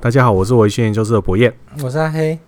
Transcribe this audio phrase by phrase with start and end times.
[0.00, 1.52] 大家好，我是微醺研究室的博彦，
[1.82, 2.38] 我是阿黑。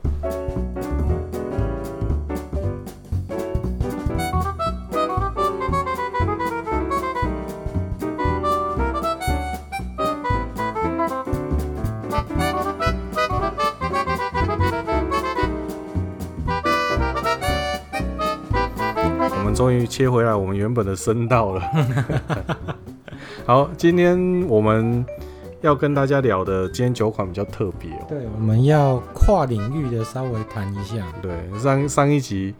[19.19, 21.63] 我们终于切回来我们原本的声道了。
[23.45, 25.05] 好，今天我们。
[25.63, 28.07] 要跟大家聊的，今天酒款比较特别哦。
[28.09, 31.07] 对，我们要跨领域的稍微谈一下。
[31.21, 32.55] 对，上上一集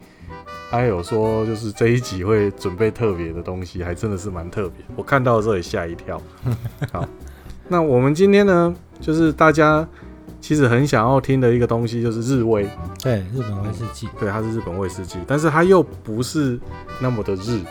[0.69, 4.85] 还有说，就是这一集会准备特别的东西，还真的是蛮特别。
[4.95, 6.21] 我看到的时候也吓一跳。
[6.93, 7.03] 好，
[7.67, 9.87] 那我们今天呢，就是大家
[10.39, 12.69] 其实很想要听的一个东西，就是日威。
[13.01, 14.07] 对，日本威士忌。
[14.19, 16.59] 对，它是日本威士忌，但是它又不是
[16.99, 17.61] 那么的日。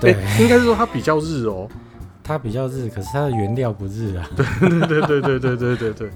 [0.00, 1.68] 对，欸、应该是说它比较日哦。
[2.28, 4.28] 它比较日，可是它的原料不日啊。
[4.36, 4.44] 对
[4.86, 6.10] 对对对对对对对对，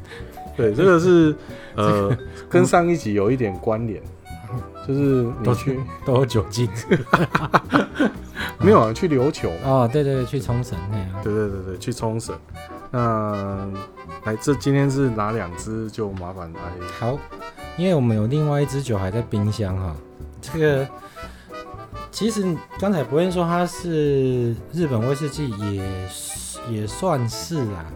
[0.55, 1.35] 对，这个是
[1.75, 2.15] 呃，
[2.51, 4.03] 跟上一集有一点关联，
[4.87, 6.69] 就是你去 都有酒精，
[8.61, 12.37] 没有啊，去琉球哦，对对对，去冲绳那样，对对对对，去冲绳。
[12.91, 13.67] 那
[14.25, 15.91] 来，这今天是拿两支？
[15.91, 16.61] 就麻烦来。
[17.01, 17.19] 好，
[17.79, 19.97] 因为我们有另外一支酒还在冰箱哈，
[20.43, 20.87] 这个。
[22.13, 25.83] 其实刚才博彦说它是日本威士忌，也
[26.71, 27.87] 也算是啦。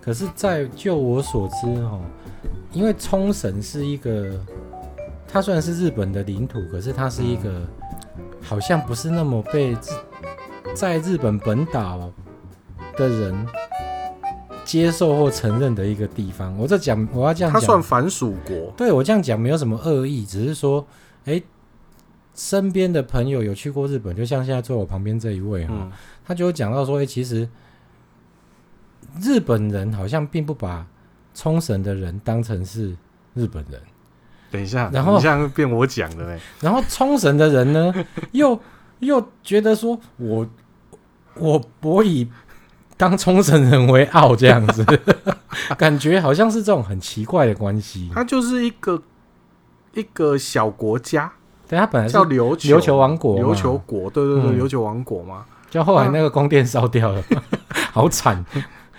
[0.00, 2.00] 可是，在就我所知哦，
[2.72, 4.40] 因为冲绳是一个，
[5.26, 7.60] 它虽然是日本的领土，可是它是一个
[8.40, 9.76] 好像不是那么被
[10.72, 12.08] 在日本本岛
[12.96, 13.46] 的人
[14.64, 16.56] 接受或承认的一个地方。
[16.56, 18.72] 我这讲，我要这样讲，它算反属国。
[18.76, 20.86] 对，我这样讲没有什么恶意，只是说，
[21.24, 21.42] 哎。
[22.36, 25.90] 身边的朋友有去过日本，就像现在坐我旁边这一位哈，嗯、
[26.22, 27.48] 他就讲到说，哎、欸，其实
[29.22, 30.86] 日本人好像并不把
[31.34, 32.94] 冲绳的人当成是
[33.32, 33.80] 日本人。
[34.50, 36.38] 等一下，然后这样变我讲的嘞。
[36.60, 37.92] 然后冲绳的人呢，
[38.32, 38.60] 又
[38.98, 40.46] 又觉得说我
[41.36, 42.30] 我我以
[42.98, 44.84] 当冲绳人为傲，这样子，
[45.78, 48.10] 感觉好像是这种很奇怪的关系。
[48.12, 49.02] 他就是一个
[49.94, 51.32] 一个小国家。
[51.68, 55.44] 对，他本来是叫琉球琉球王国，琉球国，对对对，琉、嗯、球王国嘛。
[55.68, 57.42] 就后来那个宫殿烧掉了，啊、
[57.92, 58.42] 好惨。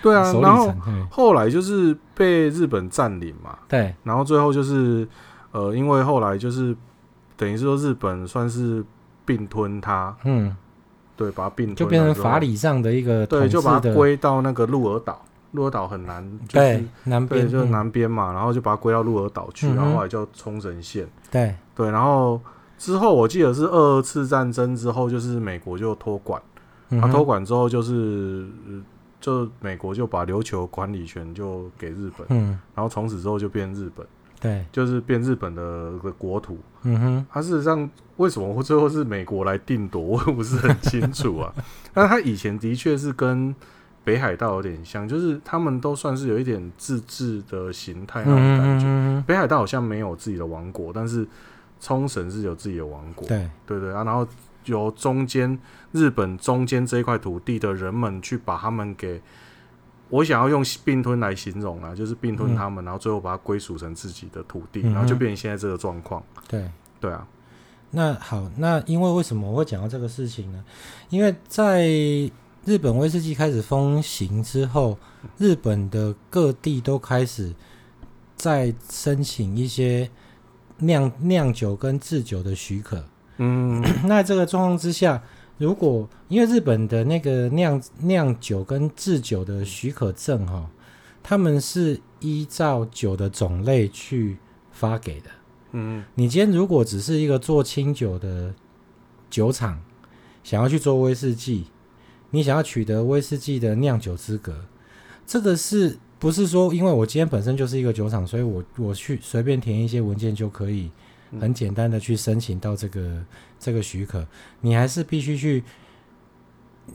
[0.00, 0.72] 对啊，然后
[1.10, 3.58] 后来就是被日本占领嘛。
[3.66, 5.08] 对，然后最后就是
[5.50, 6.76] 呃，因为后来就是
[7.36, 8.84] 等于是说日本算是
[9.24, 10.54] 并吞它，嗯，
[11.16, 15.20] 对，把它并吞，就变成法理上的一个，对，就把它归到那个鹿儿岛。
[15.52, 21.08] 鹿儿岛很难，就是、对，南边对，就是南边嘛，嗯、然后就把它归到鹿儿岛去，嗯、然后后来叫冲绳县。
[21.30, 22.38] 对对，然后。
[22.78, 26.40] 之后我记得是二次战争之后，就是美国就托管，
[26.88, 28.46] 他托管之后就是，
[29.20, 34.06] 就美国就把琉球管理权就给日本，嗯，然后从此之后就变日本，
[34.40, 41.52] 对，就是变日本的个国土，嗯哼，他事实上为什么会最后是美国来定夺，我也不是很清楚啊。
[41.92, 43.52] 但他以前的确是跟
[44.04, 49.24] 北海道有点像，就是他们都算是有一点自治的形态那种感觉。
[49.26, 51.26] 北海道好像没有自己的王国，但是。
[51.80, 54.26] 冲绳是有自己的王国，对对对啊，然后
[54.64, 55.58] 由中间
[55.92, 59.22] 日本中间这一块土地的人们去把他们给，
[60.10, 66.22] 我想要用并吞来形容啊，就是并吞他们，嗯、然后最后把它归属成自己的土地，嗯、然后就变成现在这个状况。
[66.48, 66.68] 对
[67.00, 67.26] 对啊，
[67.92, 70.64] 那好，那因为为什么我会讲到这个事情呢？
[71.08, 71.86] 因为在
[72.64, 74.98] 日本威士忌开始风行之后，
[75.38, 77.54] 日本的各地都开始
[78.36, 80.10] 在申请一些。
[80.78, 83.04] 酿酿酒跟制酒的许可，
[83.38, 85.22] 嗯， 那这个状况之下，
[85.58, 90.70] 如果因为日本的那个酿酿酒跟制酒的许可证哈，
[91.22, 94.38] 他们是依照酒的种类去
[94.70, 95.30] 发给的，
[95.72, 98.54] 嗯，你今天如果只是一个做清酒的
[99.28, 99.80] 酒厂，
[100.44, 101.66] 想要去做威士忌，
[102.30, 104.64] 你想要取得威士忌的酿酒资格，
[105.26, 105.98] 这个是。
[106.18, 110.90] 不是说，因为我今天本身就是一个酒厂，所以我我去随便填一些文件就可以
[111.40, 113.26] 很简单的去申请到这个、嗯、
[113.60, 114.26] 这个许可。
[114.60, 115.62] 你还是必须去，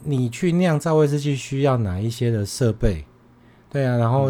[0.04, 3.06] 你去酿造威士忌需要哪一些的设备？
[3.72, 4.30] 对啊，然后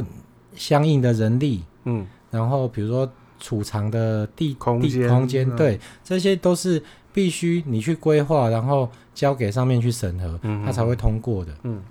[0.55, 6.79] 相应的人力，嗯，然后比如说储藏的地空间地空间，对，这些都是
[7.11, 11.51] 必须你去规划，然后交给上面去审核，嗯、哼它才会通过的。
[11.63, 11.81] 嗯，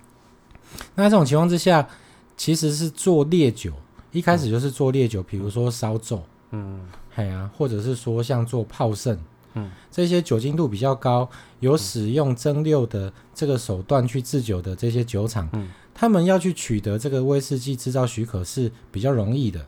[0.95, 1.85] 那这种情况之下。
[2.35, 3.71] 其实是做烈酒，
[4.11, 6.21] 一开始就是做烈酒，嗯、比如说烧酒，
[6.51, 6.81] 嗯，
[7.15, 9.17] 哎呀、啊，或者是说像做泡盛，
[9.53, 19.65] 嗯，这些酒精度比较高，有使用蒸馏的这个手段去制酒的这些酒厂，嗯，他们要去取得这个威士忌制造许可是比较容易的。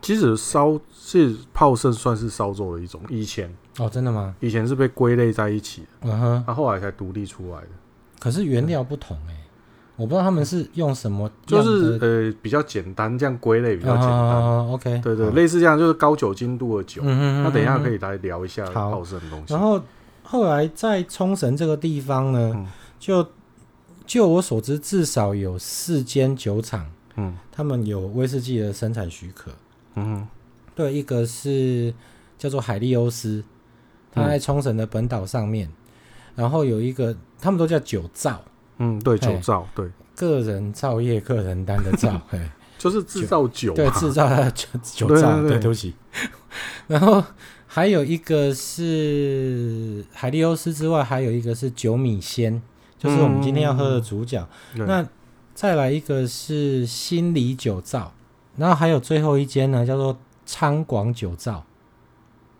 [0.00, 4.34] 其实烧是泡盛算是烧酒的一种，以前哦，真的吗？
[4.40, 7.68] 以前是被归类在一起的，嗯哼，他、啊、后来才独立出来的。
[8.18, 9.41] 可是原料不同哎、欸，
[9.96, 14.10] 我不知道他们是用什么，就是呃比较简单，这样归类比较简单。
[14.10, 17.02] 哦、OK，对对，类似这样就是高酒精度的酒。
[17.04, 19.52] 嗯嗯，那等一下可以来聊一下泡盛的东西。
[19.52, 19.80] 然后
[20.22, 22.66] 后来在冲绳这个地方呢，嗯、
[22.98, 23.26] 就
[24.06, 29.50] 就我所知，至少有四间酒厂，嗯，他们有威士忌的生产许可。
[29.94, 30.28] 嗯哼，
[30.74, 31.92] 对，一个是
[32.38, 33.44] 叫做海利欧斯，
[34.10, 35.72] 他在冲绳的本岛上面，嗯、
[36.36, 38.42] 然后有一个，他们都叫酒造，
[38.78, 45.94] 嗯，对，酒造，对，个人造业，个人单的造， 哎，就是制造酒，对，制造的酒酒造，对，对不起。
[46.86, 47.22] 然后
[47.66, 52.60] 还有一个是海利欧斯之外，还有一个是酒米仙，
[52.98, 54.46] 就是我们今天要喝的主角。
[54.74, 55.06] 嗯、那
[55.54, 58.12] 再来一个是心理酒造。
[58.56, 61.64] 然后还有最后一间呢，叫做昌广酒造。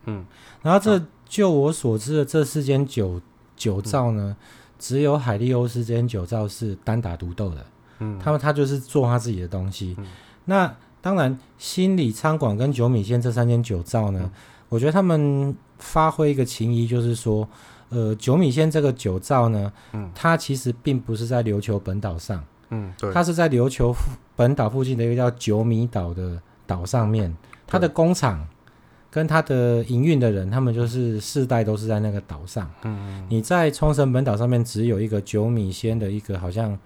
[0.07, 0.25] 嗯，
[0.63, 3.21] 然后这就我所知的这四间酒
[3.55, 4.47] 酒造呢，嗯、
[4.83, 7.65] 只有海利欧斯这间酒造是单打独斗的。
[8.01, 9.95] 嗯，他们他就是做他自己的东西。
[9.97, 10.07] 嗯、
[10.47, 14.31] 那当然，新里、昌广跟酒米线这三间酒造呢，嗯、
[14.69, 17.49] 我觉得他们发挥一个情谊，就是说，
[17.91, 22.45] 呃，酒米线这个酒造呢，嗯，它其实并不是在琉球本岛上。
[22.71, 23.95] 嗯，对，它是在琉球
[24.35, 27.33] 本岛附近的一个叫九米岛的岛上面，
[27.69, 28.45] 它的工厂
[29.13, 32.69] 跟他的营运的人，他们就是世代都是在那个岛上。
[32.83, 36.77] 嗯，你在冲绳本岛上面只有一个九米仙的一个好像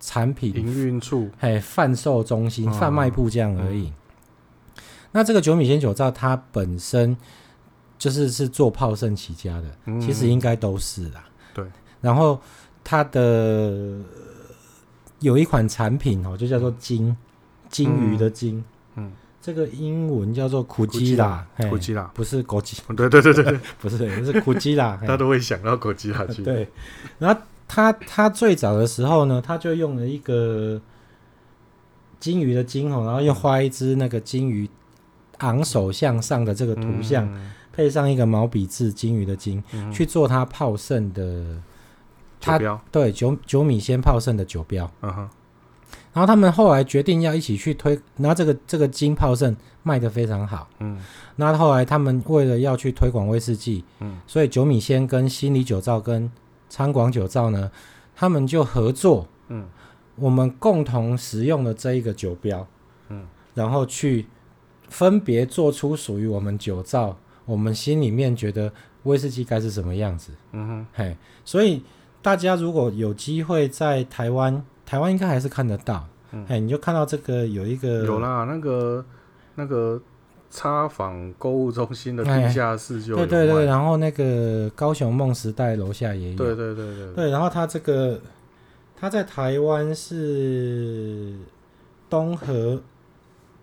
[0.00, 3.92] 产品营运处，嘿，贩售中心、贩卖部这样而已。
[5.12, 7.16] 那这个九米仙酒造，它本身
[7.98, 11.24] 就是是做泡盛起家的，其实应该都是啦。
[11.54, 11.64] 对，
[12.00, 12.40] 然后
[12.82, 14.00] 它的。
[15.20, 17.16] 有一款产品哦，就叫做金
[17.70, 18.62] 金鱼的金，
[18.96, 19.10] 嗯，
[19.46, 23.96] 这个英文叫做库吉拉，库吉拉不是枸杞，对对对对，不是，
[24.26, 26.42] 是库吉拉，他 都会想到枸杞啦去。
[26.42, 26.68] 对，
[27.20, 30.82] 然后他他最早的时候呢，他就用了一个
[32.18, 34.68] 金鱼的金哦，然后又画一只那个金鱼
[35.38, 37.32] 昂首向上的这个图像，
[37.72, 39.62] 配上一个毛笔字“金鱼的金”，
[39.94, 41.62] 去做他泡盛的。
[42.38, 42.58] 他
[42.92, 45.28] 对酒酒米先泡盛的酒标，嗯哼，
[46.16, 50.98] 然后他们后来决定要一起去推，然后这个这个金泡盛卖的非常好，嗯，
[51.36, 56.32] 那后来他们为了要去推广威士忌，嗯，所以九米仙跟新里酒造跟
[56.70, 57.70] 昌广酒造呢，
[58.14, 59.66] 他们就合作，嗯，
[60.14, 62.66] 我们共同使用了这一个酒标，
[63.10, 64.24] 嗯，然后去
[64.88, 67.14] 分别做出属于我们酒造，
[67.44, 68.72] 我们心里面觉得
[69.02, 71.14] 威士忌该是什么样子，嗯哼，嘿，
[71.44, 71.82] 所以。
[72.22, 76.08] 大家如果有机会在台湾，台湾应该还是看得到。
[76.30, 79.04] 嗯，哎，你就看到这个有一个有啦，那个
[79.56, 80.00] 那个
[80.50, 83.26] 插坊购物中心的地下室就有。
[83.26, 86.36] 对对对，然后那个高雄梦时代楼下也有。
[86.36, 88.18] 对对对对对，对，然后它这个
[88.96, 91.34] 它在台湾是
[92.08, 92.80] 东河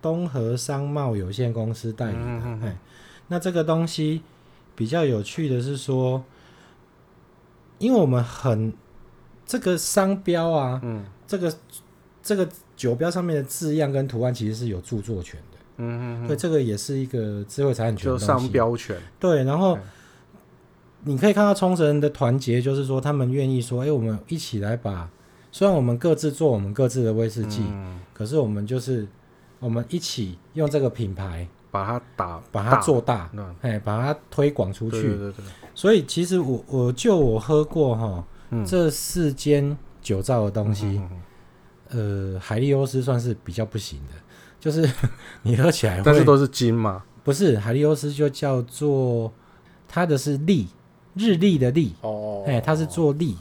[0.00, 2.66] 东河商贸有限公司代理的。
[2.66, 2.76] 哎，
[3.28, 4.22] 那这个东西
[4.76, 6.22] 比较有趣的是说。
[7.78, 8.72] 因为我们很
[9.44, 11.54] 这个商标啊，嗯，这个
[12.22, 19.44] 这个酒标上面的字样跟图案其实是有著作权的，嗯嗯，对，这个也是一个智慧财产权，就商标权，对。
[19.44, 19.78] 然后
[21.02, 25.08] 你可以看到冲绳人的团结，就是说他们愿意说，哎，我们一起来把，
[25.52, 29.06] 虽然我们各自做我们各自的威士忌，嗯，可是我们就是
[29.60, 31.46] 我们一起用这个品牌。
[31.70, 33.28] 把它打，把它做大，
[33.60, 35.02] 哎，把它推广出去。
[35.02, 35.44] 对对对。
[35.74, 38.24] 所以其实我我就我喝过哈，
[38.64, 41.00] 这四间酒造的东西，
[41.88, 44.12] 呃，海利欧斯算是比较不行的，
[44.60, 44.88] 就是
[45.42, 47.02] 你喝起来会，但是都是金嘛？
[47.24, 49.32] 不是，海利欧斯就叫做
[49.88, 50.68] 它的是利，
[51.14, 53.36] 日历的历哦，哎，它是做利。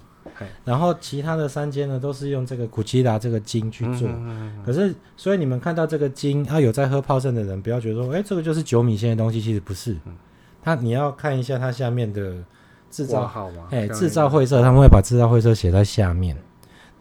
[0.65, 4.07] 然后其他的三间呢，都是用这个古奇达这个金去做。
[4.09, 9.93] 嗯嗯嗯嗯，可是，所以你们看到这个金，啊，有在喝泡盛的人，不要觉得说，哎，这个就是酒米线的东西，其实不是。
[10.05, 10.15] 嗯、
[10.61, 12.35] 它你要看一下它下面的
[12.89, 16.35] 制造号码，哎，制造会社他们会把制造会社写在下面。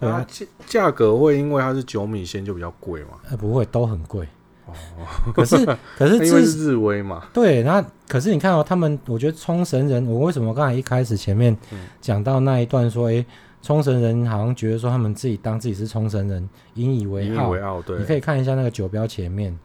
[0.03, 3.11] 对啊，价价格会因为它是酒米仙就比较贵嘛？
[3.31, 4.27] 呃，不会，都很贵。
[4.67, 4.73] 哦，
[5.33, 5.57] 可是
[5.97, 11.57] 可是因为是日威嘛，对，那可是你看哦，他们我觉得冲绳人，我为什么刚才一开始前面
[12.01, 13.25] 讲到那一段说，哎，
[13.61, 19.57] 冲绳人好像觉得说他们自己当自己是冲绳人，引以为傲，引以为傲，对，你可以看一下那个酒标前面，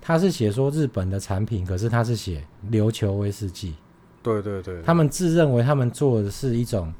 [0.00, 3.74] 他是写说日本的产品，可是他是写琉球威士忌，
[4.22, 6.92] 对对对，他们自认为他们做的是一种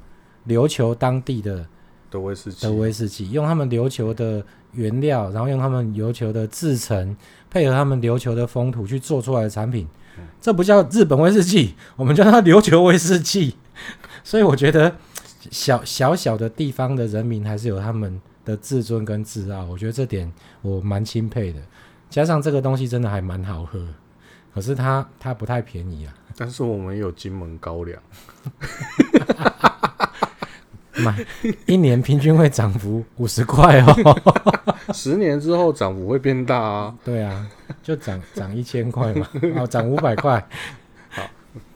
[0.47, 1.67] 琉球当地的
[2.15, 7.17] 的威士忌，的威士忌，用他们琉球的原料，然后用他们琉球的制成，
[7.51, 13.57] 配合他们琉球的风土去做出来的产品，嗯、这不叫日本威士忌，我们叫它琉球威士忌。
[14.23, 14.97] 所以我觉得
[15.51, 21.61] 小小小的地方的人民还是有他们的自尊跟自傲，我觉得这点我蛮钦佩的。
[22.09, 23.85] 加上这个东西真的还蛮好喝，
[24.55, 26.15] 可是它它不太便宜啊。
[26.37, 28.01] 但是我们有金门高粱。
[30.97, 31.27] 买
[31.67, 34.43] 一年平均会涨幅五十块哦，
[34.93, 36.95] 十年之后涨幅会变大啊？
[37.05, 37.47] 对啊，
[37.83, 40.47] 就涨涨一千块嘛，哦，涨五百块。
[41.11, 41.23] 好，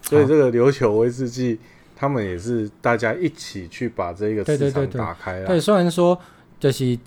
[0.02, 1.58] 所以这个琉球威士忌，
[1.96, 5.38] 他们也是大家一起去把这个市场打开了。
[5.40, 6.16] 对，对，对，虽然说
[6.60, 6.98] 就是一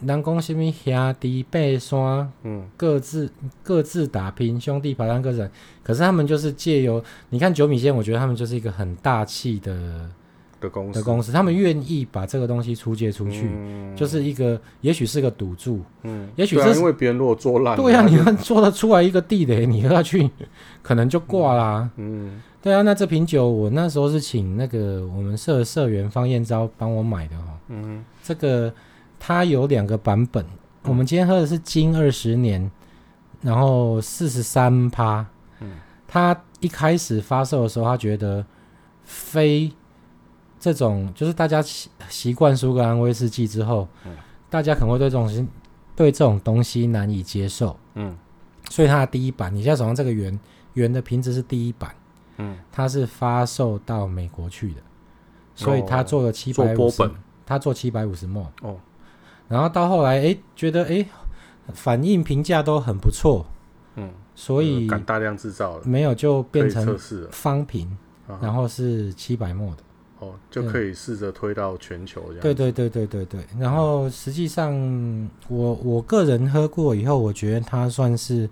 [0.00, 3.30] 人讲什么兄弟背山，嗯，各自
[3.62, 5.50] 各自打拼，兄弟爬山各人，
[5.82, 10.10] 可是他们就是借由你看九米线，我觉得他们就是一个很大气的。
[10.64, 20.28] 的公司，的公司，他们愿意把这个东西出借出去，嗯、就是一个，也许是个赌注，嗯，也许是、啊、因为别人如果做烂，对呀、啊，你们做得出来一个地雷，你喝下去
[20.82, 28.72] 可能就挂啦，嗯，对啊，那这瓶酒我那时候是请那个我们社社员方燕昭帮我买的哦，嗯，这个
[29.20, 32.70] 它有两个版本，嗯、我们今天喝的是金二十年，
[33.42, 35.26] 然后四十三趴，
[35.60, 35.72] 嗯，
[36.08, 38.44] 他一开始发售的时候，他觉得
[39.04, 39.70] 非。
[40.64, 44.16] 这种就是大家习习惯苏格兰威士忌之后，嗯、
[44.48, 45.48] 大家可能会对这种
[45.94, 48.16] 对这种东西难以接受，嗯，
[48.70, 50.40] 所以它的第一版，你现在手上这个圆
[50.72, 51.94] 圆的瓶子是第一版，
[52.38, 54.80] 嗯，它是发售到美国去的，
[55.54, 57.10] 所以他做了七百五十，
[57.44, 58.78] 他做七百五十 ml 哦，
[59.46, 61.06] 然后到后来，哎，觉得哎，
[61.74, 63.44] 反应评价都很不错，
[63.96, 66.96] 嗯，所以敢大量制造了，没有就变成
[67.30, 67.94] 方瓶，
[68.40, 69.82] 然后是七百 ml 的。
[70.24, 72.40] 哦，就可以试着推到全球这样。
[72.40, 73.40] 对对对对对对。
[73.58, 74.72] 然后实际上，
[75.48, 78.48] 我我个人喝过以后，我觉得它算是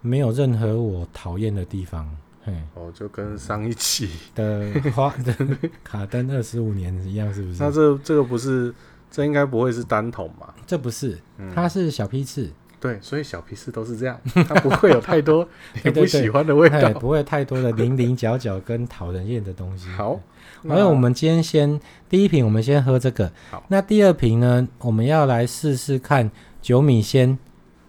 [0.00, 2.08] 没有任何我讨厌的地方。
[2.44, 5.34] 嘿，哦，就跟上一期的花的
[5.82, 7.62] 卡登二十五年一样，是不是？
[7.62, 8.74] 那这这个不是，
[9.10, 10.54] 这应该不会是单桶吧？
[10.66, 11.18] 这不是，
[11.54, 12.50] 它是小批次。
[12.78, 15.48] 对，所以小批次都是这样，它不会有太多
[15.82, 19.88] 你不喜欢的味道，不会太多的零零角角跟讨人厌的东西。
[19.88, 20.20] 好。
[20.68, 21.78] 还有，我们今天先
[22.08, 23.30] 第一瓶，我们先喝这个。
[23.50, 24.66] 好，那第二瓶呢？
[24.80, 26.30] 我们要来试试看
[26.62, 27.38] 九米仙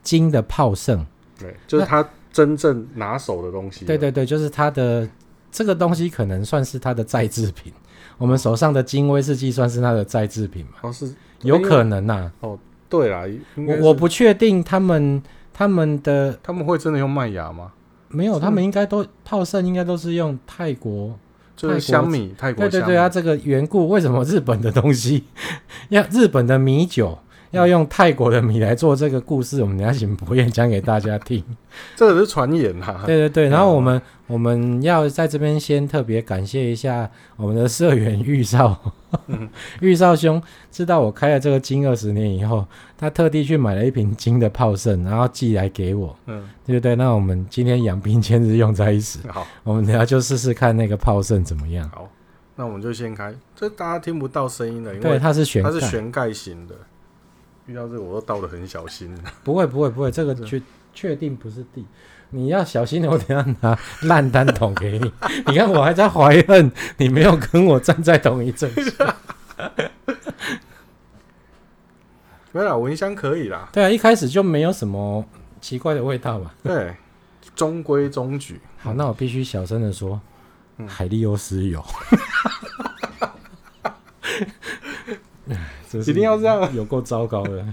[0.03, 1.05] 金的泡盛。
[1.39, 3.85] 对，就是它真正拿手的东西。
[3.85, 5.07] 对对对，就是它的
[5.51, 7.71] 这个东西，可能算是它的再制品。
[8.17, 10.71] 我们手上的金威士忌算是它的再制品嘛？
[10.81, 12.31] 哦，是有可能呐。
[12.41, 12.57] 哦，
[12.89, 13.23] 对啦，
[13.55, 15.21] 我我不确定他们
[15.53, 17.71] 他们的他们会真的用麦芽吗？
[18.09, 21.17] 没有，他们应该都泡盛应该都是用泰国。
[21.55, 25.23] 就是香米，泰国，泰国对对对啊，这个缘故，为什么日本的东西
[25.89, 27.17] 要日本的米酒
[27.55, 29.61] 要用泰国的米来做这个故事？
[29.61, 31.43] 我们等下请博彦讲给大家听。
[31.95, 33.03] 这个是传言啊。
[33.05, 38.93] 对对对，然后我们、嗯、我们要在这边先特别感谢一下我们的社员玉少，
[39.27, 39.49] 嗯、
[39.81, 42.65] 玉少兄知道我开了这个金二十年以后，
[42.97, 46.15] 他特地去买了一瓶金的炮盛，然后寄来给我。
[46.27, 46.95] 嗯，对不对？
[46.95, 49.19] 那我们今天养兵千日，用在一时。
[49.27, 51.89] 好，我们等下就试试看那个炮盛怎么样。
[51.89, 52.09] 好，
[52.55, 53.33] 那我们就先开。
[53.53, 56.75] 这大家听不到声音的，因为它是悬，它是悬盖型的。
[57.67, 59.15] 遇到这个我都倒的很小心。
[59.43, 60.61] 不会不会不会，这个确
[60.93, 61.85] 确定不是地。
[62.31, 65.11] 你要小心的，我等下拿烂单桶给你。
[65.47, 68.93] 你看我还在怀恨，你没有跟我站在同一阵线。
[72.51, 73.69] 没有啦，闻香可以啦。
[73.71, 75.23] 对啊，一开始就没有什么
[75.61, 76.51] 奇怪的味道嘛。
[76.63, 76.95] 对，
[77.55, 78.59] 中规中矩。
[78.77, 80.19] 好，那我必须小声的说，
[80.77, 81.83] 嗯、海利欧石油。
[85.99, 87.65] 一定要这样，有够糟糕的。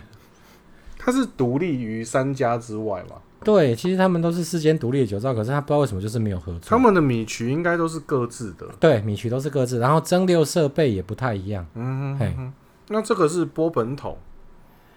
[0.99, 3.17] 它是独立于三家之外嘛？
[3.45, 6.61] 对，其实他们都是世间独立的酒造，可是他不知道为什么就是没有合作。
[6.65, 11.67] 他们的米曲应该都是各自的，对，米曲都是各自，然后蒸馏设备也不太一样。
[11.75, 12.53] 嗯哼，哼，哼，
[12.91, 14.17] 那这个是波本桶，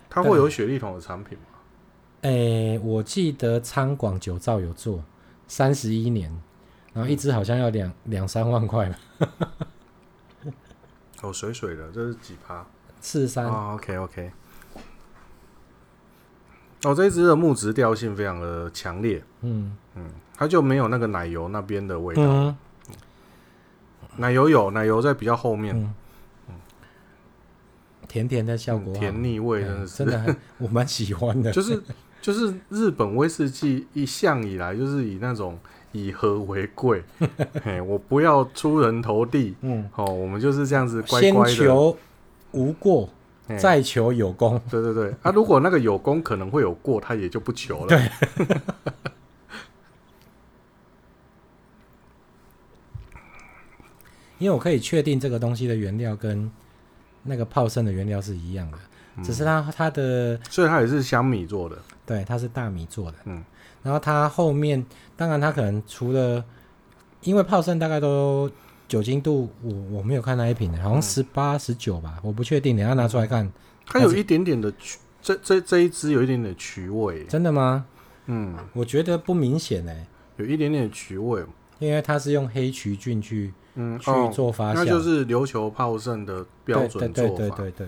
[0.08, 1.58] 它会有雪莉桶的产品吗？
[2.22, 5.03] 诶、欸，我记得昌广酒造有做
[5.48, 6.32] 三十一年，
[6.94, 9.00] 然后一支好像要两两三万块吧。
[11.24, 12.63] 哦，水水的，这是几趴？
[13.06, 13.46] 四十三。
[13.46, 14.32] 哦，OK OK。
[16.84, 19.76] 哦，这一支的木质调性非常的强烈，嗯。
[19.96, 22.58] 嗯，它就没有那个奶油那边的味道，嗯、
[24.18, 25.74] 奶油有，奶油在比较后面，
[26.50, 26.56] 嗯、
[28.08, 31.82] 甜甜的效果，甜腻味真的是，真的很， 我蛮喜欢的，就是
[32.22, 35.58] 就是日本威士忌一向以来就是以那种
[35.94, 37.02] 以和为贵，
[37.64, 41.96] 嘿，我不要出人头地，嗯，哦，我们就是这样子乖乖的。
[42.56, 43.08] 无过，
[43.60, 44.60] 再求有功。
[44.72, 47.88] 对对对，啊，如果那个有功可能会有过，他也就不求了。
[47.88, 48.10] 对。
[54.38, 56.52] 因为我可以确定这个东西的原料跟
[57.24, 58.78] 那个泡盛的原料是一样的，
[59.16, 63.44] 嗯、只是它它的，所以它也是香米做的，对，它是大米做的，嗯，
[63.82, 64.86] 然后它后面，
[65.16, 66.44] 当然它可能除了，
[67.22, 68.52] 因为泡盛大概都
[68.88, 73.51] 酒精度，我我没有看那一瓶的，好像十八十九吧，我不确定，等下拿出来看，
[73.86, 77.86] 它有一点点的曲，这这这一支有一点点曲味，真的吗？
[78.27, 80.06] 嗯，我觉得不明显哎，
[80.38, 81.44] 有一点点曲味，
[81.80, 83.54] 因为它是用黑曲菌去。
[83.77, 87.36] 嗯，去做发酵，那就是琉球泡盛的标准做法。
[87.36, 87.88] 对对对对。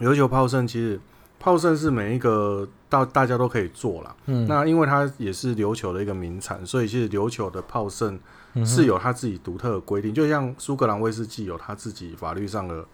[0.00, 1.00] 琉球泡盛其实
[1.44, 4.16] 泡盛是每一个到大家都可以做啦。
[4.24, 8.18] 嗯，那因为它也是琉球的一个名产，所以其实琉球的泡盛
[8.64, 12.84] 是有它自己独特的规定，就像苏格兰威士忌有它自己法律上的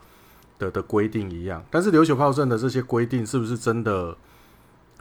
[0.59, 1.65] 的的规定一样。
[1.71, 4.17] 但是琉球泡盛的这些规定是不是真的？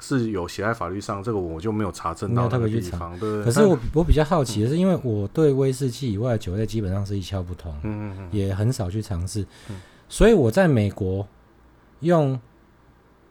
[0.02, 3.20] 是有写在法律上，这个我就没有查证到那个地方。
[3.20, 9.76] 对，对，可是我我比较好奇的是，因为我对威士忌以外的酒类基本上是一窍不通，嗯嗯嗯，也很少去尝试，嗯，
[10.08, 11.28] 所以我在美国
[12.00, 12.40] 用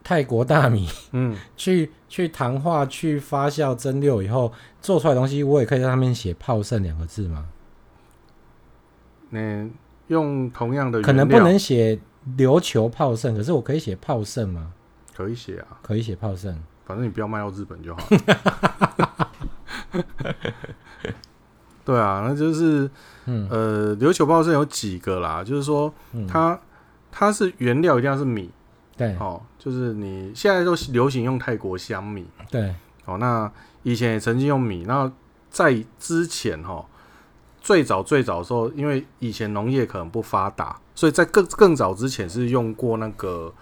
[0.09, 4.51] 泰国大米，嗯， 去去糖化、去发酵、蒸馏以后
[4.81, 7.47] 做出来的东西，我也可以在上面写“泡盛”两个字吗？
[9.33, 9.71] 嗯，
[10.07, 11.99] 用同样的，可能不能写
[12.39, 14.73] 琉球泡盛，可是我可以写泡盛吗？
[15.15, 18.03] 可以写啊，可以写泡盛，反正你不要卖到日本就好。
[21.85, 22.91] 对啊，那就是，
[23.27, 25.93] 嗯、呃，琉球泡盛有几个啦，就是说，
[26.27, 26.61] 它、嗯、
[27.13, 28.51] 它是原料一定要是米，
[28.99, 32.75] 对，哦，就是你现在都流行用泰国香米，对，
[33.07, 33.51] 哦，那
[33.83, 35.11] 以前也曾经用米，那
[35.49, 36.85] 在之前哈，
[37.63, 43.55] 最早最早的时候，因为以前农业可能不发达，所以在更更早之前是用过那个。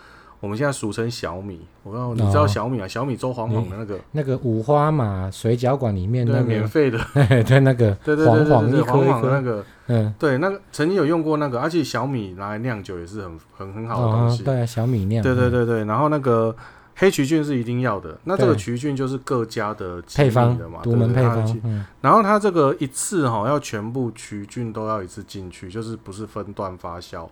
[0.47, 2.87] 我们现在俗称小米，我告诉你，你知道小米啊？
[2.87, 7.01] 小米粥黄黄的那个，那个五花马水饺馆里面那个免费的，
[7.43, 9.31] 对那个，对对对，黄黄一颗一颗。
[9.33, 16.55] 那个，嗯，对，那个曾经有用过那个，而且小米拿来酿酒也是很很很好的东西，对，小米酿，对对对对，然后那个
[16.95, 27.27] 黑曲菌是一定要的，那这个曲菌就是各家的配方的嘛，独门配方，然后它这个一次哈要全部曲菌都要一次进去，就是不是分段发酵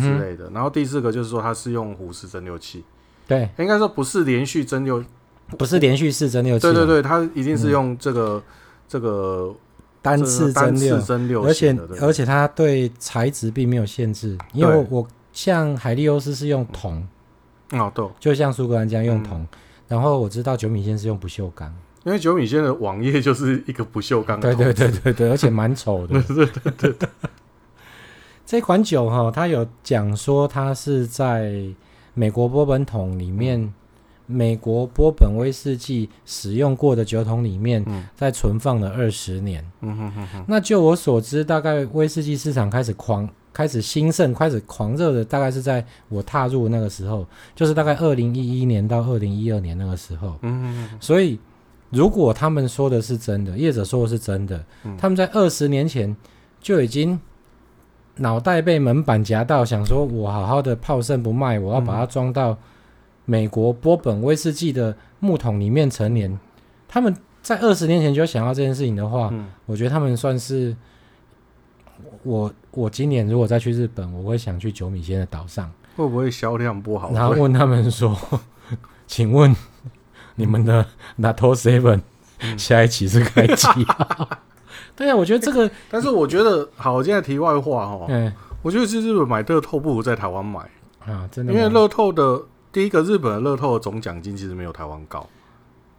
[0.00, 2.84] 之类的，然后第四个就是说它是用壶式蒸馏器。
[3.28, 5.04] 对，应该说不是连续蒸馏，
[5.58, 6.60] 不是连续式蒸馏器。
[6.60, 8.42] 对对对，它一定是用这个、嗯、
[8.86, 9.54] 这个
[10.00, 17.04] 单次蒸馏，而且而且它对材质并没有限制，因为我，像海利欧斯是用铜，
[17.72, 19.48] 哦对，就像苏格兰这样用铜、嗯，
[19.88, 27.08] 然后我知道九米线是用不锈钢，因为九米线的网页就是一个不锈钢，对对对对对，而且蛮丑的，对对对对对。
[28.46, 31.62] 这款酒哈，它有讲说它是在。
[32.18, 33.74] 美国波本桶里面，嗯、
[34.24, 39.62] 美国波本威士忌使用过的酒桶里面，在、嗯、存放了二十年。
[39.82, 40.44] 嗯哼哼哼。
[40.48, 50.38] 那就我所知，大概威士忌市场开始狂、开始兴盛、开始狂热的，大概是在我踏入那个时候，就是大概二零一一年到二零一二年那个时候。
[50.40, 50.98] 嗯哼哼。
[50.98, 51.38] 所以，
[51.90, 56.16] 如果他们说的是真的，业者说的是真的，嗯、他们在二十年前
[56.62, 57.20] 就已经。
[58.16, 62.56] 脑袋被门板夹到，想说我好好的泡盛不卖，我要把它装到
[63.24, 66.38] 美国波本威士忌的木桶里面陈年。
[66.88, 70.76] 他们在二十年前就想到这件事情的话，嗯、我觉得他们算是
[72.22, 72.52] 我。
[72.72, 77.10] 我今年如果再去日本，我会想去九米先的岛上，会不会销量不好？
[77.10, 78.14] 然后问他们说
[79.08, 79.56] ：“请问
[80.34, 80.84] 你们的
[81.18, 82.02] Nato Seven
[82.58, 83.66] 下一期是开机？”
[84.96, 86.94] 对啊，我觉得这个， 但是我觉得好。
[86.94, 88.32] 我现在题外话哈，嗯，
[88.62, 90.60] 我觉得去日本买乐透不如在台湾买
[91.06, 92.40] 啊，真的，因为乐透的
[92.72, 95.26] 第一个日本的乐透的总奖金其实没有台湾高。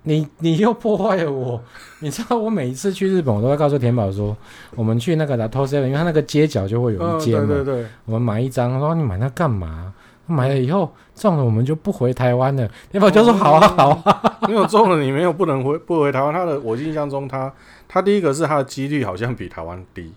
[0.04, 1.62] 你你又破坏了我，
[2.00, 4.36] 你知道我每一次去日本，我都会告诉田宝说，
[4.74, 9.94] 我们去那个 Lato Seven，因为他那个街角就会有一间嘛，对对对，我们买一张，他说你买那干嘛？
[10.26, 12.70] 买了以后中了，我们就不回台湾了。
[12.92, 16.34] 田宝就说好啊好啊， 没有中了，你没有不能回不回台湾。
[16.34, 17.52] 他的我印象中他。
[17.88, 20.14] 他第一个是他的几率好像比台湾低。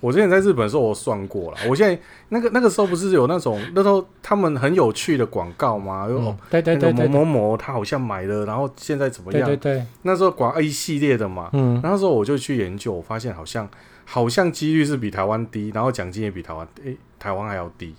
[0.00, 1.58] 我之前在日本的时候，我算过了。
[1.68, 1.96] 我现在
[2.30, 6.08] 那个那个时候不是有那种那时候他们很有趣的广告吗？
[6.10, 9.46] 嗯、对对对，某某某他好像买了，然后现在怎么样？
[9.48, 11.50] 对对对，那时候广 A 系列的嘛。
[11.52, 13.68] 嗯，那时候我就去研究，我发现好像
[14.04, 17.94] 好像几率是比台湾低，然后奖金也比台湾诶、欸、台湾还要低。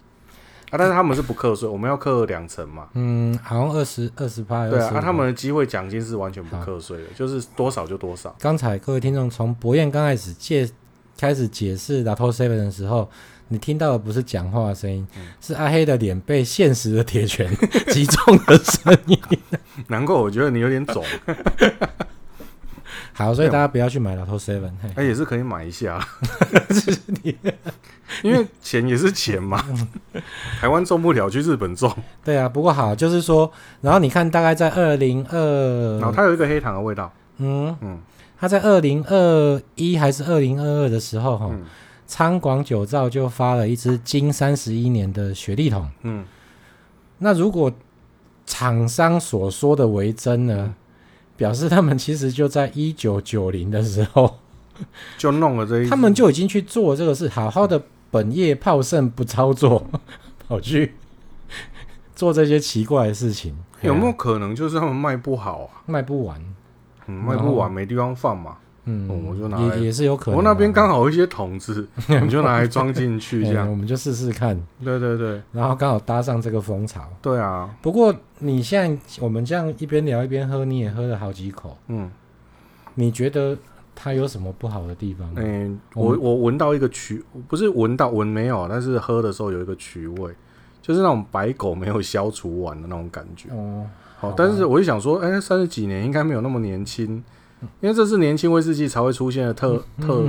[0.74, 0.76] 啊！
[0.76, 2.88] 但是他们是不课税，我们要课两成嘛。
[2.96, 4.68] 嗯，好像二十二十八。
[4.68, 8.36] 对啊，啊他们的机会奖金是完全不课税的，就是多少就多少。
[8.40, 10.68] 刚才各位听众从博彦刚开始介
[11.16, 13.08] 开始解释 Lato Seven 的时候，
[13.50, 17.48] 你听到的不是讲话的声音，嗯、是阿黑的脸被现实的铁拳
[17.94, 19.20] 击中的声音。
[19.88, 21.06] 难怪我觉得你有点肿。
[23.16, 26.04] 好，所以大家不要去买老头 seven，哎，也是可以买一下，
[28.24, 29.64] 因为钱也是钱嘛。
[30.60, 31.96] 台湾种不了，去日本种。
[32.24, 37.14] 对啊，不过好，就是说，然后你看，大概在二零二，然后它有一个黑糖的味道。
[37.38, 38.00] 嗯嗯，
[38.40, 41.64] 它在二零二一还是二零二二的时候，哈、嗯，
[42.08, 45.88] 昌广酒造就发了一支金三十一年的雪莉桶。
[46.02, 46.26] 嗯，
[47.20, 47.72] 那如果
[48.48, 50.56] 厂商所说的为真呢？
[50.58, 50.74] 嗯
[51.36, 54.40] 表示他们其实就在一九九零的时候
[55.18, 59.88] 就弄了这一，他们就已经去做这个事，好好的本业炮盛不操作，
[60.48, 60.94] 跑去
[62.16, 65.82] 做这些奇怪的事情，有没有可能就是他们卖不好啊？
[65.86, 66.40] 卖不完，
[67.08, 68.58] 嗯，卖不完没地方放嘛。
[68.86, 70.38] 嗯，我就拿也也是有可能。
[70.38, 71.88] 我那边刚好有一些桶子，
[72.22, 74.60] 你就拿来装进去，这样我们就试试看。
[74.84, 77.08] 对对对，然后刚好搭上这个风潮。
[77.22, 77.74] 对啊。
[77.82, 81.78] 不过你现在我们这样一边聊一边喝，你也喝了好几口。
[81.88, 82.12] 嗯。
[82.96, 83.58] 你觉得
[83.96, 85.32] 它有什么不好的地方？
[85.36, 90.32] 嗯，我我闻到一个曲，不是闻到闻没有，但是喝的时候有一个曲味，
[90.82, 93.50] 就是那种白狗没有消除完的那种感觉。
[93.52, 93.88] 哦。
[94.20, 97.24] 好，但是我就想说，哎，三十几年应该没有那么年轻。
[97.82, 100.24] 因为这是年轻威士忌才会出现的特特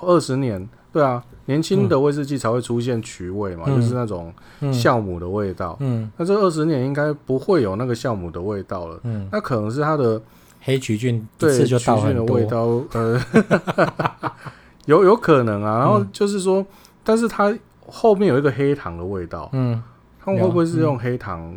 [0.00, 4.32] 二十年，对啊，年轻的威士忌才会出现曲味嘛，就是那种
[4.72, 5.76] 酵母的味道。
[5.80, 9.00] 嗯，那这二十年应该不会有那个酵母的味道了。
[9.02, 10.20] 嗯，那可能是它的
[10.60, 13.20] 黑曲菌对曲菌的味道，呃，
[14.86, 15.78] 有有可能啊。
[15.78, 16.64] 然后就是说，
[17.02, 17.52] 但是它
[17.86, 19.48] 后面有一个黑糖的味道。
[19.52, 19.82] 嗯，
[20.20, 21.56] 他们会不会是用黑糖，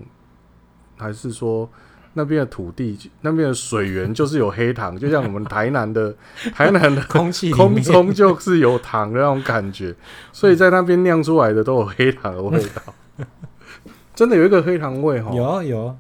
[0.98, 1.70] 还是说？
[2.14, 6.14] 那边的土地，那边的水源就是有黑糖，就像我们台南的
[6.54, 9.96] 台南的空气空中就是有糖的那种感觉，
[10.34, 13.26] 所以在那边酿出来的都有黑糖的味道，
[14.14, 15.34] 真的有一个黑糖味哈。
[15.34, 15.98] 有有。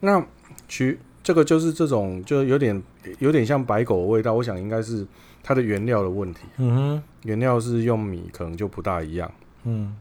[0.00, 0.24] 那
[0.68, 2.80] 曲这个就是这种，就有点
[3.18, 5.04] 有点像白狗的味道，我想应该是
[5.42, 6.42] 它的原料的问题。
[6.58, 9.28] 嗯哼，原料是用米，可能就不大一样。
[9.64, 9.96] 嗯。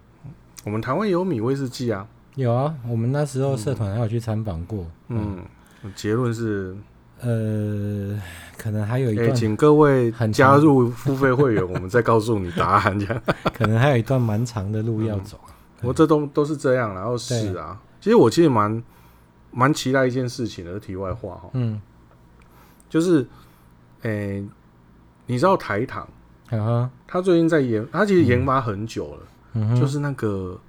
[0.66, 4.84] 我们台湾有米威士忌啊，有啊，我们那时候社团还有去参访过。
[5.10, 5.38] 嗯，
[5.84, 6.76] 嗯，结论是，
[7.22, 8.20] 呃，
[8.58, 13.00] 可能还有一段，欸，请各位加入付费会员， 我们再告诉你答案。
[13.00, 13.22] 这样，
[13.54, 15.40] 可能还有一段蛮长的路要走。
[15.82, 18.84] 我，嗯，这都都是这样，然后是啊，其实我其实蛮
[19.52, 21.50] 蛮期待一件事情的，题外话哈。
[21.54, 21.80] 嗯，
[22.90, 23.20] 就是，
[24.02, 24.46] 诶，欸，
[25.28, 26.08] 你知道台糖，
[26.50, 29.20] 啊，他最近在研，他其实研发很久了。
[29.56, 30.60] 嗯就是那个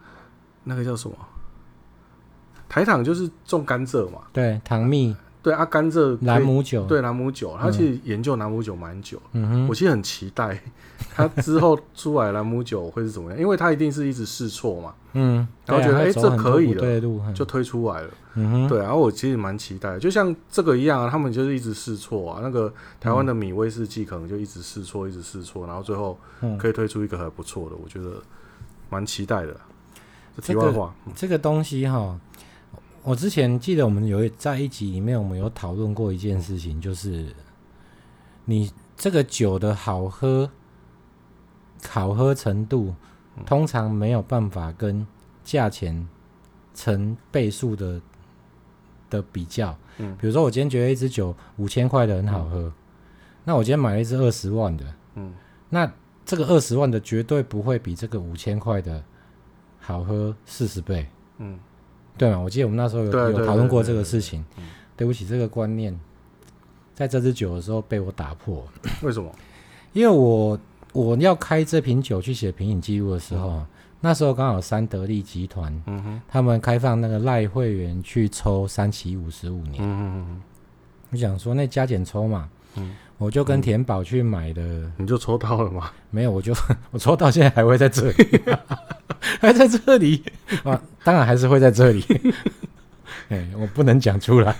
[0.64, 1.16] 那个叫什么
[2.68, 4.20] 台糖，就是种甘蔗嘛。
[4.32, 5.14] 对，糖蜜。
[5.42, 6.82] 对啊，甘蔗兰姆酒。
[6.86, 9.16] 对，兰姆酒，他其实研究兰姆酒蛮久。
[9.30, 10.60] 嗯哼，我其实很期待
[11.14, 14.92] 他之后出来兰姆酒会是怎么样，因为他一定是一直试错嘛。
[15.12, 18.08] 嗯，然后觉得哎，这可以了，就推出来了。
[18.34, 22.40] 嗯哼，对，然后我其实蛮期待，就像这个一样啊，他们就是一直试错啊。
[22.42, 26.18] 那个台湾的米威士忌可能就一直试错，一直试错，然后最后
[26.58, 28.20] 可以推出一个还不错的，我觉得。
[28.88, 29.60] 蛮期待的。
[30.42, 32.20] 题外话，这个、这个东西哈，
[33.02, 37.34] 我之前记得我们有在一集里面，我们有讨论过一件事情，就是
[38.44, 40.50] 你这个酒的好喝、
[41.88, 42.94] 好喝程度，
[43.46, 45.06] 通常没有办法跟
[45.42, 46.06] 价钱
[46.74, 47.98] 成倍数的
[49.08, 49.74] 的比较。
[49.96, 52.72] 嗯，比如说我今天觉得一支酒五千块的很好喝，嗯、
[53.44, 55.32] 那我今天买了一支二十万的，嗯，
[55.70, 55.90] 那。
[56.26, 59.02] 这个二十万的绝对不会比这个五千块的
[59.80, 61.06] 好喝四十倍，
[61.38, 61.58] 嗯，
[62.18, 62.38] 对嘛？
[62.40, 64.44] 我记得我们那时候有有讨论过这个事情。
[64.98, 65.94] 对不起，这个观念
[66.94, 68.66] 在这支酒的时候被我打破。
[69.02, 69.30] 为什么？
[69.92, 70.58] 因为我
[70.94, 73.66] 我要开这瓶酒去写品饮记录的时候，嗯、
[74.00, 80.42] 那时候刚好三得利集团，嗯哼，他们开放那个赖会员去抽三期五十五年，嗯嗯，
[81.10, 82.96] 我想说那加减抽嘛，嗯。
[83.18, 84.62] 我就跟田宝去买的，
[84.98, 85.90] 你就抽到了吗？
[86.10, 86.54] 没有，我就
[86.92, 88.40] 我抽到现在还会在这里，
[89.40, 90.22] 还在这里
[90.64, 92.04] 啊，当然还是会在这里。
[93.30, 94.54] 哎，我不能讲出来。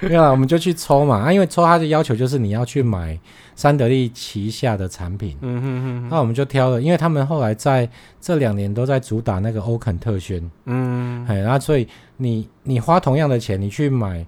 [0.00, 3.16] 没有啦，我们就去抽嘛啊，因为抽他的要求就是你要去买
[3.54, 5.36] 三得利旗下的产品。
[5.40, 6.08] 嗯哼哼。
[6.10, 7.88] 那我们就挑了，因为他们后来在
[8.20, 10.50] 这两年都在主打那个欧肯特轩。
[10.64, 11.24] 嗯。
[11.28, 14.26] 哎，然后所以你你花同样的钱，你去买。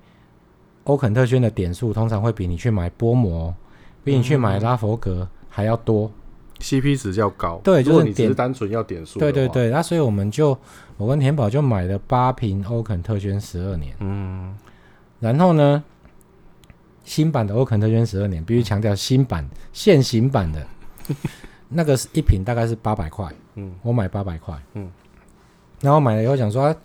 [0.90, 3.55] 欧肯特轩的点数通常会比你去买波摩，
[4.03, 6.11] 比你去买拉佛格还要多
[6.59, 7.61] ，CP 值较高。
[7.62, 9.20] 对，就是你只是单纯要点数。
[9.20, 10.57] 对对对，那所以我们就
[10.96, 13.94] 我跟田宝就买了八瓶欧肯特轩十二年。
[14.00, 14.57] 嗯，
[15.20, 15.83] 然后呢，
[17.05, 20.66] 新版的欧肯特轩十二年，必须强调新版现行版的，
[21.68, 24.90] 那个是一瓶大概是八百块，嗯，我买八百块，嗯，
[25.81, 26.76] 然后买了以后想说啊，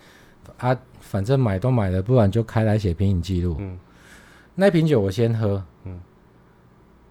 [0.57, 3.77] 啊，反正买都买了，不然就开来写品饮记录，嗯，
[4.55, 5.99] 那瓶酒我先喝，嗯，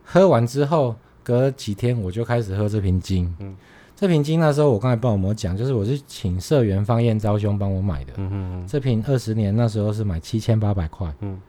[0.02, 3.56] 喝完之后隔几天我就开始喝这瓶金，嗯。
[3.96, 8.12] 这瓶金那时候我刚才帮我们讲，就是我是请社员方燕昭兄帮我买的。
[8.16, 11.14] 嗯哼哼，这瓶二十年那时候是买七千八百块。
[11.20, 11.40] 嗯，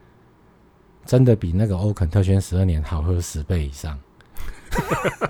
[1.04, 3.98] 真的比那个欧肯特轩十二年好喝十倍以上。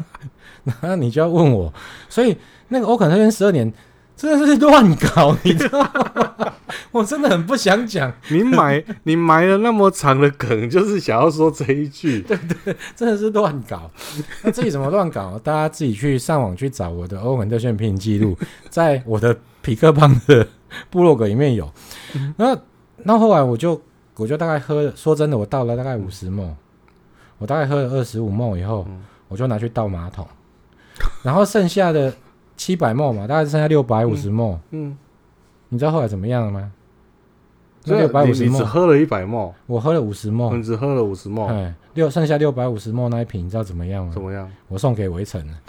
[0.83, 1.73] 那你就要问我，
[2.11, 2.37] 所以
[2.69, 3.73] 那个欧肯特轩十二年。
[4.17, 6.53] 真的是乱搞，你知道吗？
[6.91, 8.11] 我真的很不想讲。
[8.31, 12.23] 你埋你埋了那么长的梗，就是想要说这一句。
[12.27, 13.91] 对对，真的是乱搞。
[14.43, 18.35] 那至于怎么乱搞，大家自己去上网去找我的欧文特选品记录，
[18.71, 20.49] 在我的匹克邦的
[20.89, 21.71] 部落格里面有。
[22.39, 22.57] 那
[23.05, 23.79] 那后来我就
[24.17, 26.55] 我就大概喝了，说真的，我倒了大概五十 ml，
[27.37, 28.89] 我大概喝了二十五 ml 以后，
[29.29, 30.27] 我就拿去倒马桶，
[31.23, 32.11] 然后剩下的。
[32.57, 34.59] 七百 ml 嘛，大概剩下六百五十 ml。
[34.71, 34.97] 嗯，
[35.69, 36.73] 你知道后来怎么样了吗？
[37.85, 41.47] 六百五十你只喝了一百 ml，我喝了五十你只喝了五十 ml。
[41.47, 44.13] 哎，六剩下六百五十 ml 那一瓶，你知道怎么样吗？
[44.13, 44.51] 怎么样？
[44.67, 45.53] 我送给围城了。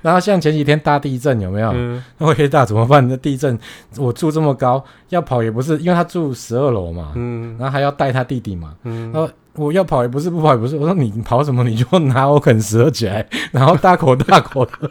[0.00, 1.70] 然后像前几天大地震有没有？
[1.74, 3.06] 嗯，那黑大怎么办？
[3.06, 3.58] 那地震
[3.98, 7.12] 我住这么高，要跑也不是，因为他住十二楼嘛。
[7.14, 8.76] 嗯，然后还要带他弟弟嘛。
[8.84, 9.30] 嗯，然后。
[9.54, 10.76] 我要跑也不是，不跑也不是。
[10.76, 11.62] 我说你跑什么？
[11.64, 14.90] 你就拿我肯十二起来，然后大口大口的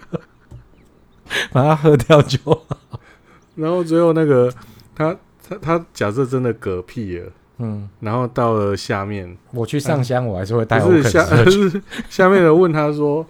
[1.51, 2.77] 把它喝掉就好。
[3.55, 4.51] 然后最后那个
[4.95, 5.15] 他
[5.47, 11.45] 他他假设真的嗝屁了，嗯，然后到了下面，我去上香，我还是会带欧肯十二。
[11.51, 13.25] 是下面的问他说：“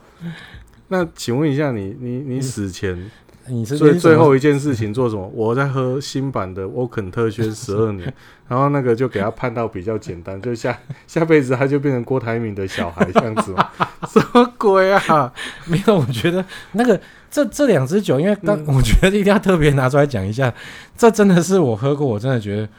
[0.90, 3.10] 那请问一下你，你你你死前？”
[3.48, 5.30] 你是所以最后一件事情做什么？
[5.34, 8.14] 我在喝新版的沃肯特轩十二年，
[8.48, 13.70] 然后那个就给他判到比较简单，就下下辈子他就变成郭台铭的小孩这样子吗？
[14.08, 15.34] 什么鬼啊？
[15.68, 20.54] 没有，我觉得那个这这两支酒，因为当、嗯、我觉得一定要特别拿出来讲一下，
[20.96, 22.70] 这真的是我喝过，我真的觉得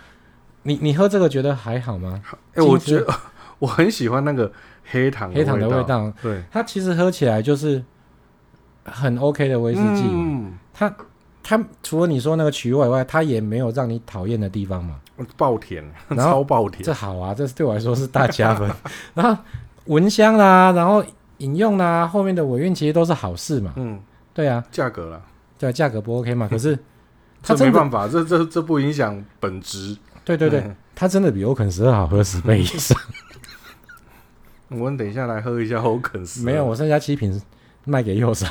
[0.62, 2.22] 你你喝这个觉得还好吗？
[2.54, 3.06] 哎、欸，我觉得
[3.58, 4.50] 我很喜欢那个
[4.84, 7.82] 黑糖黑糖的味道，对，它其实喝起来就是。
[8.84, 10.94] 很 OK 的威士忌，嗯，它
[11.42, 14.96] 它除了你说那个曲味以外，它也没有让你讨厌的地方嘛。
[15.36, 15.84] 爆甜，
[16.16, 18.70] 超爆甜，这好啊，这对我来说是大加分。
[19.14, 19.42] 然后
[19.86, 21.04] 闻香啦，然后
[21.38, 23.72] 饮用啦，后面的尾韵其实都是好事嘛。
[23.76, 24.00] 嗯，
[24.32, 25.20] 对啊，价格啦，
[25.58, 26.48] 对，价格不 OK 嘛。
[26.48, 26.78] 可是
[27.42, 29.96] 它没办法，这这这不影响本质。
[30.24, 32.98] 对对对，嗯、它真的比欧肯十二好喝十倍以上。
[34.68, 36.44] 我们等一下来喝一下欧肯十二。
[36.44, 37.40] 没有，我剩下七瓶。
[37.84, 38.50] 卖给右上，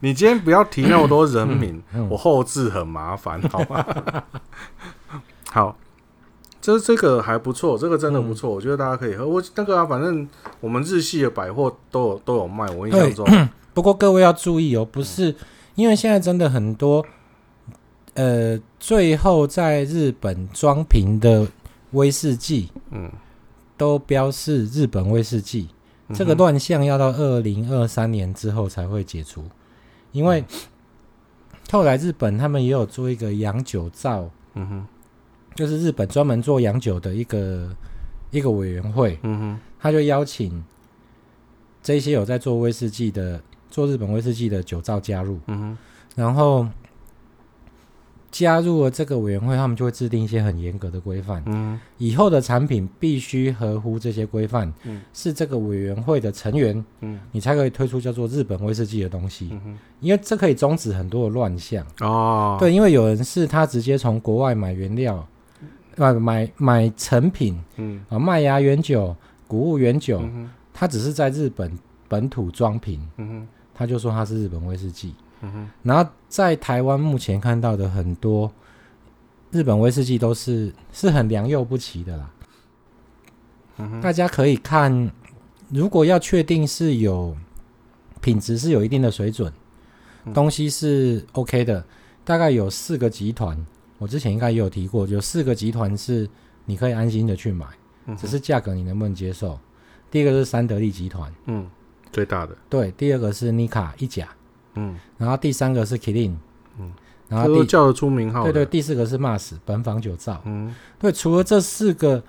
[0.00, 3.84] 你今天不要提那么多人名，我后置很麻烦，好吗？
[5.50, 5.76] 好，
[6.60, 9.26] 这这个还不错，这个真的不错，我觉得大家可以喝。
[9.26, 10.28] 我那个啊，反正
[10.60, 13.26] 我们日系的百货都有都有卖，我印象中。
[13.72, 15.34] 不过各位要注意哦，不是
[15.74, 17.04] 因为现在真的很多，
[18.14, 21.46] 呃，最后在日本装瓶的
[21.92, 23.10] 威士忌，嗯，
[23.76, 25.68] 都标示日本威士忌。
[26.14, 29.44] 这个乱象要到二零二三年之后才会解除，
[30.12, 30.44] 因为
[31.70, 34.86] 后来日本他们也有做一个洋酒造，嗯哼，
[35.54, 37.74] 就是日本专门做洋酒的一个
[38.30, 40.64] 一个委员会，嗯哼，他就邀请
[41.82, 45.78] 这些有在做威士忌的、做日本威士忌的酒造加入，嗯哼，
[46.14, 46.66] 然后。
[48.34, 51.40] 加入了这个委员会，他们就会制定一些很严格的规范。
[51.46, 54.72] 嗯，以后的产品必须合乎这些规范。
[54.82, 59.50] 嗯，是这个委员会的成员，嗯，你才可以推出叫做日本威士忌的东西。
[59.52, 61.86] 嗯，因为这可以终止很多的乱象。
[62.00, 65.24] 哦，对，因为有人是他直接从国外买原料，
[65.96, 69.14] 啊，买买成品，嗯，啊，麦芽原酒、
[69.46, 71.70] 谷物原酒，嗯，他只是在日本
[72.08, 75.14] 本土装瓶，嗯，他就说他是日本威士忌。
[75.82, 78.52] 然后在台湾目前看到的很多
[79.50, 82.30] 日本威士忌都是是很良莠不齐的啦。
[84.00, 85.10] 大家可以看，
[85.68, 87.36] 如果要确定是有
[88.20, 89.52] 品质是有一定的水准，
[90.32, 91.84] 东西是 OK 的，
[92.24, 93.66] 大概有四个集团，
[93.98, 96.28] 我之前应该也有提过，有四个集团是
[96.64, 97.66] 你可以安心的去买，
[98.16, 99.58] 只是价格你能不能接受？
[100.10, 101.68] 第一个是三得利集团，嗯，
[102.12, 104.28] 最大的，对，第二个是尼卡一甲。
[104.74, 106.34] 嗯，然后第三个是 Killing，
[106.78, 106.92] 嗯，
[107.28, 112.22] 然后第叫得出名号，对对，第四个是 Mas 本坊酒造，嗯，对，除了这四个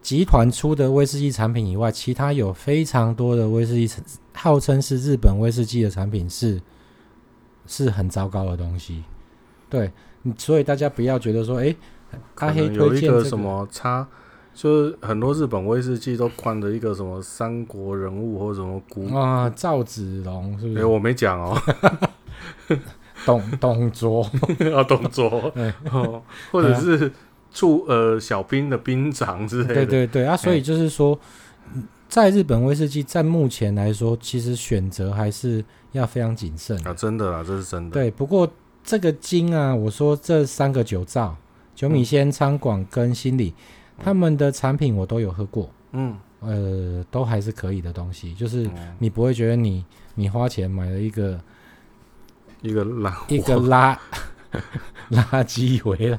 [0.00, 3.90] 集团出的威士忌产品以外，其他有非常多的威士忌
[4.34, 6.60] 号称是日本威士忌的产品是
[7.66, 9.02] 是很糟糕的东西，
[9.70, 9.90] 对，
[10.36, 11.74] 所以大家不要觉得说，哎
[12.36, 14.06] 阿黑推荐、什么差，
[14.54, 20.78] 就是很多日本威士忌都冠了一个什么三国人物或者什么古啊，赵子龙是不是？
[20.80, 21.60] 哎，我没讲哦。
[23.26, 24.22] 董董卓
[24.76, 25.52] 啊，董卓，
[25.90, 27.10] 哦，或者是
[27.50, 29.74] 处呃小兵的兵长之类的。
[29.74, 31.18] 对对对啊，所以就是说，
[32.08, 37.94] 在日本威士忌，在目前来说，其实选择还是要非常谨慎啊，真的啊，这是真的。
[37.94, 38.46] 对，不过
[38.82, 41.34] 这个金啊，我说这三个酒造，
[41.74, 43.54] 九米仙、仓广跟新里，
[43.98, 51.40] 他们的产品我都有喝过，嗯，呃，都还是可以的东西，就是你不会觉得你你花钱买了一个。
[52.62, 53.94] 一个垃一个垃
[55.10, 56.18] 垃圾回来，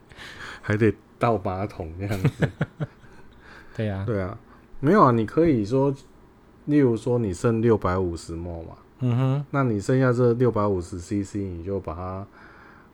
[0.60, 2.48] 还得倒马桶这样子。
[3.74, 4.38] 对呀、啊，对啊，
[4.80, 5.10] 没有啊。
[5.10, 5.90] 你可以说，
[6.66, 12.26] 例如说你剩六百五十 ml 嘛，嗯哼，那你剩下这六百五十 cc，你就把它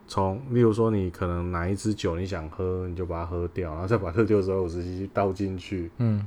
[0.07, 6.27] 从，例如说你可能哪一支酒你想喝，你就把它喝掉，然后再把这六百五十 cc 倒进去，嗯，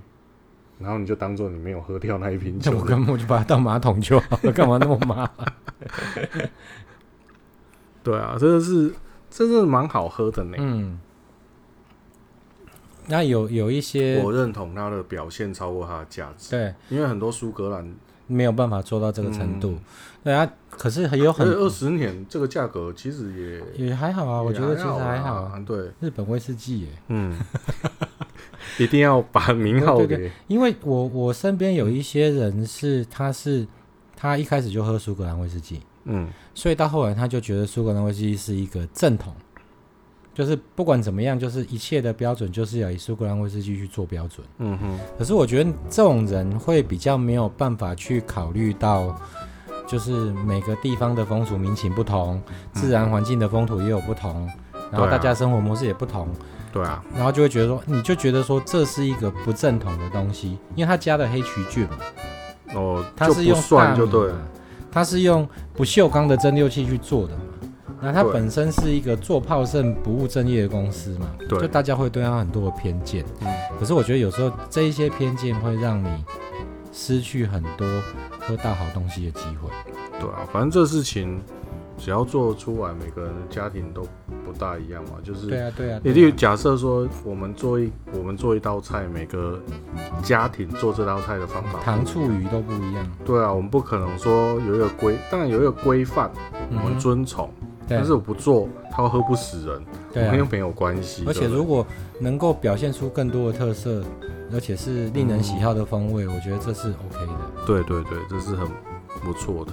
[0.80, 5.54] 然后你就当做你没有喝掉那一瓶酒，我根本就把它倒马桶就好了， 干嘛那么麻烦？
[8.04, 8.94] 对啊，这个是，
[9.30, 10.56] 真是蛮好喝的呢。
[10.58, 11.00] 嗯，
[13.08, 16.52] 那有有一些，我认同它的表现超过它的价值。
[16.52, 17.94] 对，因为很多苏格兰
[18.28, 19.72] 没有办法做到这个程度。
[19.72, 19.80] 嗯、
[20.26, 25.44] 对啊，可是还有很二十年这个价格其实也也还好啊，我觉得其实还好。
[25.44, 27.38] 啊、对，日本威士忌耶，嗯，
[28.78, 30.08] 一定要把名号给。
[30.08, 33.66] 对对对，因为我我身边有一些人是，他是。
[34.20, 39.32] 他一开始就喝苏格兰威士忌，嗯，所以到后来他就觉得苏格兰威士忌是一个正统，
[40.38, 45.00] 就是不管怎么样，就是一切的标准就是要以苏格兰威士忌去做标准，嗯哼。
[45.18, 49.20] 可是我觉得这种人会比较没有办法去考虑到，
[49.88, 50.12] 就是
[50.46, 52.40] 每个地方的风俗民情不同，
[52.72, 54.48] 自然环境的风土也有不同，
[54.92, 56.28] 然后大家生活模式也不同，
[56.72, 61.98] 对啊，然后就会觉得说，你就觉得说这是一个不正统的东西，因为他加了黑曲菌嘛。
[62.76, 64.38] 哦，它是用蒜就对了，
[64.92, 67.42] 它是用不锈钢的蒸馏器去做的嘛。
[68.02, 73.26] 那它本身是一个做炮盛不务正业的公司嘛，对，就大家会对它很多的偏见。
[73.42, 73.48] 嗯，
[73.80, 76.08] 可是我觉得有时候这一些偏见会让你
[76.92, 77.88] 失去很多
[78.40, 79.70] 喝到好东西的机会。
[80.20, 81.40] 对啊，反正这事情。
[82.00, 84.04] 只要做出来，每个人的家庭都
[84.46, 85.14] 不大一样嘛。
[85.24, 86.00] 就是对啊，对啊。
[86.04, 89.60] 也就假设说，我们做一我们做一道菜，每个
[90.22, 93.12] 家庭做这道菜的方法，糖醋鱼都不一样。
[93.26, 94.32] 对啊，我们不可能说
[94.68, 96.30] 有一个规，当然有一个规范，
[96.70, 97.50] 我们遵从。
[97.88, 99.82] 但是我不做，他会喝不死人，
[100.14, 101.24] 对，又没有关系。
[101.26, 101.86] 而且如果
[102.20, 104.04] 能够表现出更多的特色，
[104.54, 107.66] 而且是令人喜好的风味，我觉得这是 OK 的。
[107.66, 108.68] 对对对，这是很
[109.24, 109.72] 不错的。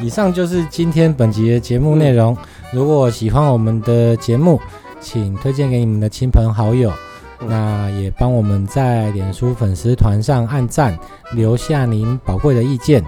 [0.00, 2.36] 以上就是今天本集的节目内容。
[2.72, 4.60] 如果喜欢我们的节目，
[5.00, 6.90] 请推荐给你们的亲朋好友。
[7.44, 10.96] 那也帮我们在脸书粉丝团上按赞，
[11.32, 13.04] 留下您宝贵的意见。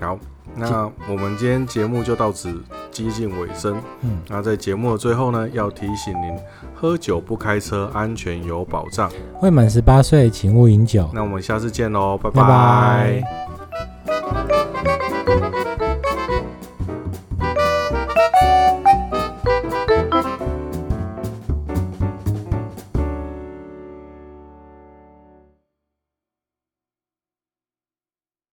[0.00, 0.18] 好，
[0.60, 2.52] 那我们今天节目就到此
[2.90, 3.76] 接近尾声。
[4.02, 6.36] 嗯，那在节目的最后呢，要提醒您：
[6.74, 9.10] 喝酒不开车，安全有保障。
[9.42, 11.08] 未满十八岁，请勿饮酒。
[11.12, 12.42] 那我们下次见喽，拜拜。
[12.42, 13.59] 拜拜。